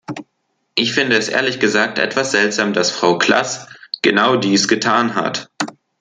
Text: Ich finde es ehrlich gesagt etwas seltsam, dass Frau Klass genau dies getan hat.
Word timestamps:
Ich 0.73 0.93
finde 0.93 1.15
es 1.15 1.29
ehrlich 1.29 1.59
gesagt 1.59 1.99
etwas 1.99 2.31
seltsam, 2.31 2.73
dass 2.73 2.89
Frau 2.89 3.19
Klass 3.19 3.67
genau 4.01 4.35
dies 4.35 4.67
getan 4.67 5.13
hat. 5.13 5.51